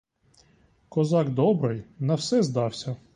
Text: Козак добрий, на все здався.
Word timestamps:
Козак 0.89 1.29
добрий, 1.29 1.83
на 1.99 2.15
все 2.15 2.43
здався. 2.43 2.95